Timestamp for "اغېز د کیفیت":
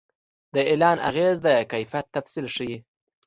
1.09-2.05